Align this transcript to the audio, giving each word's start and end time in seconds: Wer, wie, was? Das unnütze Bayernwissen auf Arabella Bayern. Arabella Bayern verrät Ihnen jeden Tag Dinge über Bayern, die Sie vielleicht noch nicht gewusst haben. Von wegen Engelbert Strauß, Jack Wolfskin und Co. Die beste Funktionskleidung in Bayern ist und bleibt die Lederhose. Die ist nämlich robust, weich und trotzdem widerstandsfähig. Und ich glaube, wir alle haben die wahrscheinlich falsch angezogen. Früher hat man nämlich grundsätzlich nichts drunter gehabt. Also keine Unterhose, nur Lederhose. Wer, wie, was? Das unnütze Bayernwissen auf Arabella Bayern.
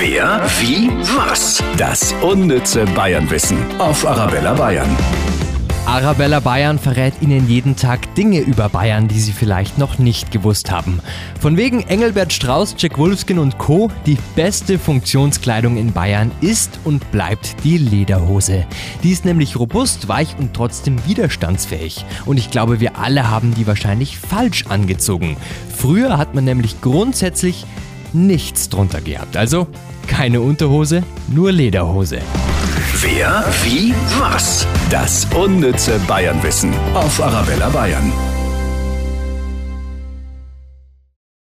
Wer, 0.00 0.40
wie, 0.60 0.90
was? 1.16 1.60
Das 1.76 2.14
unnütze 2.22 2.84
Bayernwissen 2.94 3.58
auf 3.80 4.06
Arabella 4.06 4.54
Bayern. 4.54 4.88
Arabella 5.86 6.38
Bayern 6.38 6.78
verrät 6.78 7.14
Ihnen 7.20 7.48
jeden 7.48 7.74
Tag 7.74 8.14
Dinge 8.14 8.38
über 8.38 8.68
Bayern, 8.68 9.08
die 9.08 9.18
Sie 9.18 9.32
vielleicht 9.32 9.76
noch 9.76 9.98
nicht 9.98 10.30
gewusst 10.30 10.70
haben. 10.70 11.00
Von 11.40 11.56
wegen 11.56 11.80
Engelbert 11.80 12.32
Strauß, 12.32 12.76
Jack 12.78 12.96
Wolfskin 12.96 13.40
und 13.40 13.58
Co. 13.58 13.90
Die 14.06 14.18
beste 14.36 14.78
Funktionskleidung 14.78 15.76
in 15.76 15.92
Bayern 15.92 16.30
ist 16.42 16.78
und 16.84 17.10
bleibt 17.10 17.56
die 17.64 17.78
Lederhose. 17.78 18.66
Die 19.02 19.10
ist 19.10 19.24
nämlich 19.24 19.58
robust, 19.58 20.06
weich 20.06 20.36
und 20.38 20.54
trotzdem 20.54 21.04
widerstandsfähig. 21.08 22.04
Und 22.24 22.36
ich 22.36 22.52
glaube, 22.52 22.78
wir 22.78 22.98
alle 22.98 23.28
haben 23.28 23.52
die 23.52 23.66
wahrscheinlich 23.66 24.16
falsch 24.16 24.66
angezogen. 24.68 25.36
Früher 25.76 26.18
hat 26.18 26.36
man 26.36 26.44
nämlich 26.44 26.80
grundsätzlich 26.82 27.66
nichts 28.12 28.68
drunter 28.68 29.00
gehabt. 29.00 29.36
Also 29.36 29.66
keine 30.06 30.40
Unterhose, 30.40 31.02
nur 31.28 31.52
Lederhose. 31.52 32.18
Wer, 33.00 33.44
wie, 33.64 33.94
was? 34.18 34.66
Das 34.90 35.26
unnütze 35.34 36.00
Bayernwissen 36.08 36.72
auf 36.94 37.22
Arabella 37.22 37.68
Bayern. 37.68 38.12